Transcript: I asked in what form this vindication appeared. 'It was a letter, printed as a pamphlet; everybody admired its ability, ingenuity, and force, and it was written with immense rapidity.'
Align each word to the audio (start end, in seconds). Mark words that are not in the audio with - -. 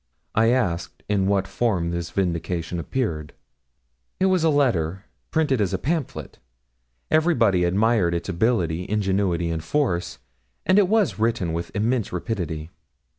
I 0.33 0.49
asked 0.49 1.03
in 1.07 1.27
what 1.27 1.47
form 1.47 1.91
this 1.91 2.09
vindication 2.09 2.79
appeared. 2.79 3.33
'It 4.19 4.25
was 4.25 4.43
a 4.43 4.49
letter, 4.49 5.05
printed 5.29 5.61
as 5.61 5.75
a 5.75 5.77
pamphlet; 5.77 6.39
everybody 7.11 7.65
admired 7.65 8.15
its 8.15 8.27
ability, 8.27 8.89
ingenuity, 8.89 9.51
and 9.51 9.63
force, 9.63 10.17
and 10.65 10.79
it 10.79 10.87
was 10.87 11.19
written 11.19 11.53
with 11.53 11.69
immense 11.75 12.11
rapidity.' 12.11 12.71